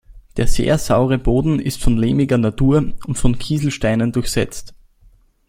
Der 0.35 0.47
sehr 0.47 0.79
saure 0.79 1.19
Boden 1.19 1.59
ist 1.59 1.83
von 1.83 1.95
lehmiger 1.95 2.39
Natur 2.39 2.91
und 3.05 3.19
von 3.19 3.37
Kieselsteinen 3.37 4.11
durchsetzt. 4.11 4.73